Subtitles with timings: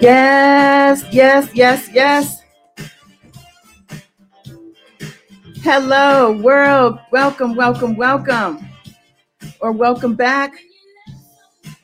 [0.00, 2.42] Yes, yes, yes, yes.
[5.62, 6.98] Hello, world.
[7.10, 8.68] Welcome, welcome, welcome.
[9.60, 10.52] Or welcome back.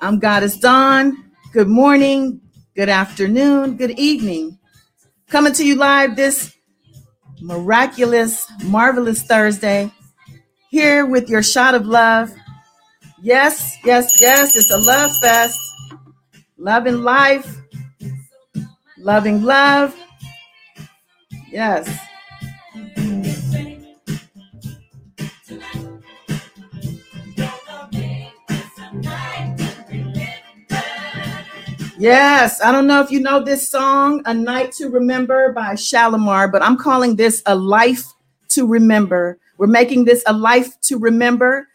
[0.02, 1.30] I'm Goddess Dawn.
[1.55, 2.42] Good morning,
[2.80, 4.59] good afternoon, good evening.
[5.29, 6.57] Coming to you live this
[7.43, 9.93] miraculous, marvelous Thursday.
[10.70, 12.33] Here with your shot of love.
[13.20, 14.56] Yes, yes, yes.
[14.56, 15.59] It's a love fest.
[16.56, 17.55] Loving life
[18.97, 19.95] Loving love.
[21.51, 22.09] Yes.
[32.01, 36.51] Yes, I don't know if you know this song, A Night to Remember by Shalamar,
[36.51, 38.06] but I'm calling this A Life
[38.53, 39.39] to Remember.
[39.59, 41.69] We're making this a life to remember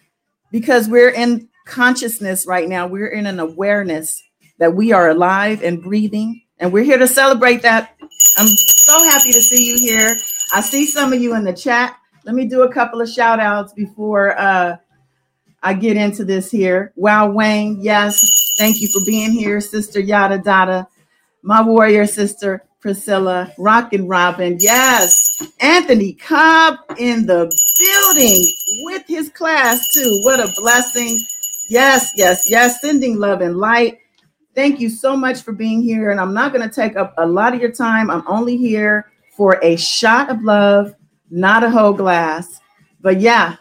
[0.52, 2.88] because we're in consciousness right now.
[2.88, 4.20] We're in an awareness
[4.58, 7.96] that we are alive and breathing and we're here to celebrate that.
[8.40, 10.18] I'm so happy to see you here.
[10.56, 11.98] I see some of you in the chat.
[12.24, 14.78] Let me do a couple of shout outs before uh,
[15.62, 16.94] I get into this here.
[16.96, 20.88] Wow, Wayne, yes, thank you for being here, Sister Yada Dada,
[21.42, 28.46] my warrior sister Priscilla, Rockin' Robin, yes, Anthony Cobb in the building
[28.86, 30.20] with his class too.
[30.24, 31.20] What a blessing.
[31.68, 33.98] Yes, yes, yes, sending love and light.
[34.54, 36.12] Thank you so much for being here.
[36.12, 38.12] And I'm not going to take up a lot of your time.
[38.12, 40.94] I'm only here for a shot of love,
[41.32, 42.60] not a whole glass.
[43.02, 43.56] But yeah,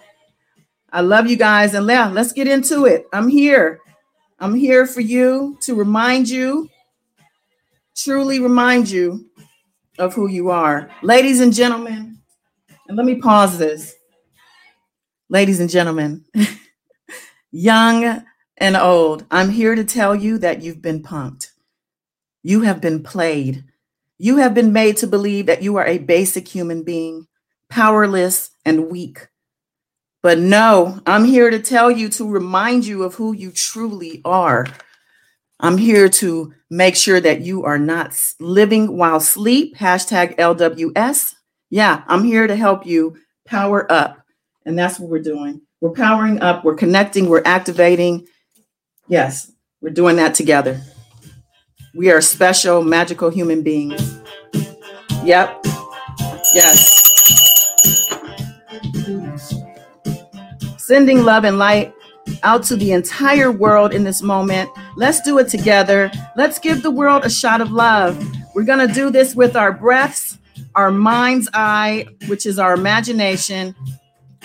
[0.92, 1.72] I love you guys.
[1.72, 3.06] And yeah, let's get into it.
[3.12, 3.80] I'm here.
[4.44, 6.68] I'm here for you to remind you,
[7.96, 9.24] truly remind you
[9.98, 10.90] of who you are.
[11.00, 12.18] Ladies and gentlemen,
[12.86, 13.94] and let me pause this.
[15.30, 16.26] Ladies and gentlemen,
[17.52, 18.22] young
[18.58, 21.48] and old, I'm here to tell you that you've been punked.
[22.42, 23.64] You have been played.
[24.18, 27.28] You have been made to believe that you are a basic human being,
[27.70, 29.26] powerless and weak.
[30.24, 34.66] But no, I'm here to tell you to remind you of who you truly are.
[35.60, 39.76] I'm here to make sure that you are not living while sleep.
[39.76, 41.34] Hashtag LWS.
[41.68, 44.24] Yeah, I'm here to help you power up.
[44.64, 45.60] And that's what we're doing.
[45.82, 48.26] We're powering up, we're connecting, we're activating,
[49.08, 49.52] Yes,
[49.82, 50.80] we're doing that together.
[51.94, 54.18] We are special, magical human beings.
[55.22, 55.66] Yep.
[56.54, 56.93] Yes.
[60.86, 61.94] Sending love and light
[62.42, 64.68] out to the entire world in this moment.
[64.96, 66.12] Let's do it together.
[66.36, 68.22] Let's give the world a shot of love.
[68.54, 70.38] We're going to do this with our breaths,
[70.74, 73.74] our mind's eye, which is our imagination.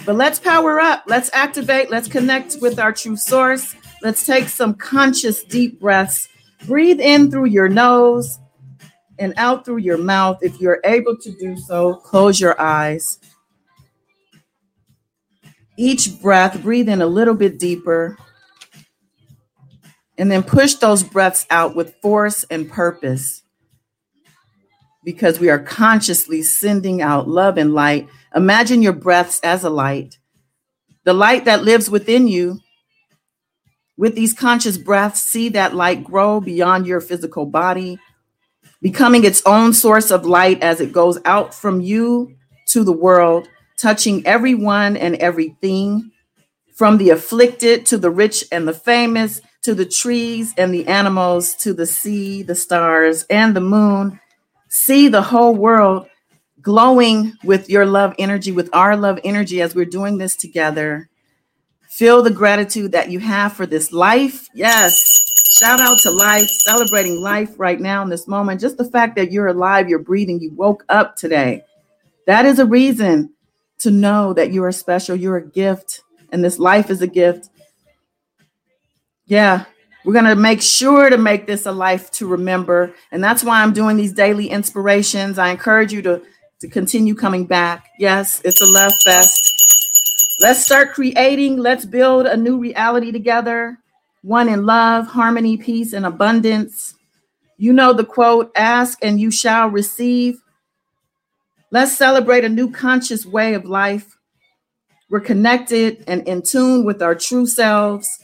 [0.06, 1.04] But let's power up.
[1.08, 1.92] Let's activate.
[1.92, 3.76] Let's connect with our true source.
[4.02, 6.30] Let's take some conscious deep breaths.
[6.68, 8.40] Breathe in through your nose
[9.18, 10.40] and out through your mouth.
[10.42, 13.20] If you're able to do so, close your eyes.
[15.80, 18.18] Each breath, breathe in a little bit deeper.
[20.18, 23.44] And then push those breaths out with force and purpose
[25.06, 28.10] because we are consciously sending out love and light.
[28.36, 30.20] Imagine your breaths as a light.
[31.06, 32.60] The light that lives within you
[33.96, 37.98] with these conscious breaths, see that light grow beyond your physical body,
[38.82, 42.36] becoming its own source of light as it goes out from you
[42.68, 43.48] to the world,
[43.80, 46.12] touching everyone and everything,
[46.76, 51.54] from the afflicted to the rich and the famous, to the trees and the animals,
[51.56, 54.20] to the sea, the stars, and the moon.
[54.70, 56.08] See the whole world
[56.62, 61.10] glowing with your love energy, with our love energy as we're doing this together.
[61.90, 64.48] Feel the gratitude that you have for this life.
[64.54, 65.06] Yes.
[65.60, 68.62] Shout out to life, celebrating life right now in this moment.
[68.62, 71.64] Just the fact that you're alive, you're breathing, you woke up today.
[72.28, 73.34] That is a reason
[73.80, 75.16] to know that you are special.
[75.16, 77.50] You're a gift, and this life is a gift.
[79.26, 79.66] Yeah,
[80.06, 82.94] we're going to make sure to make this a life to remember.
[83.12, 85.38] And that's why I'm doing these daily inspirations.
[85.38, 86.22] I encourage you to,
[86.62, 87.90] to continue coming back.
[88.00, 90.38] Yes, it's a love fest.
[90.40, 91.58] Let's start creating.
[91.58, 93.78] Let's build a new reality together,
[94.22, 96.96] one in love, harmony, peace, and abundance.
[97.58, 100.42] You know the quote ask and you shall receive.
[101.72, 104.18] Let's celebrate a new conscious way of life.
[105.10, 108.20] We're connected and in tune with our true selves.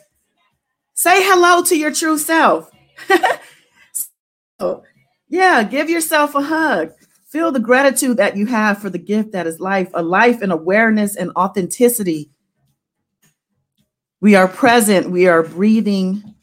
[0.94, 2.72] Say hello to your true self.
[4.60, 4.84] so,
[5.28, 6.94] Yeah, give yourself a hug.
[7.28, 10.52] Feel the gratitude that you have for the gift that is life, a life in
[10.52, 12.30] awareness and authenticity.
[14.22, 16.36] We are present, we are breathing,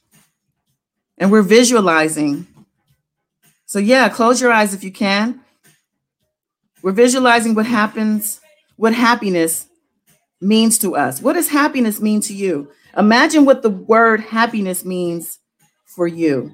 [1.17, 2.47] and we're visualizing.
[3.65, 5.41] So, yeah, close your eyes if you can.
[6.83, 8.41] We're visualizing what happens,
[8.77, 9.69] what happiness
[10.41, 11.23] means to us.
[11.23, 12.71] What does happiness mean to you?
[12.97, 15.39] Imagine what the word happiness means
[15.87, 16.53] for you.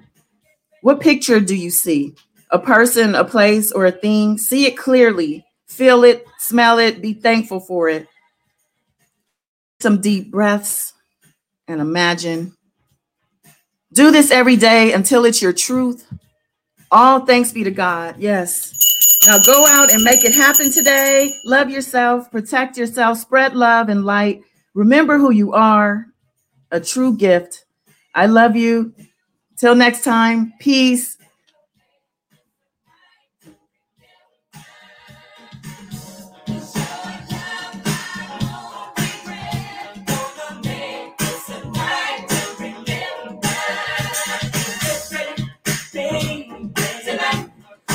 [0.83, 2.15] What picture do you see?
[2.51, 4.39] A person, a place, or a thing?
[4.39, 5.45] See it clearly.
[5.67, 8.07] Feel it, smell it, be thankful for it.
[9.81, 10.93] Some deep breaths
[11.67, 12.55] and imagine.
[13.93, 16.07] Do this every day until it's your truth.
[16.91, 18.17] All thanks be to God.
[18.19, 18.78] Yes.
[19.29, 21.35] Now go out and make it happen today.
[21.45, 24.41] Love yourself, protect yourself, spread love and light.
[24.73, 26.07] Remember who you are,
[26.71, 27.67] a true gift.
[28.15, 28.95] I love you.
[29.59, 31.18] Till next time, peace.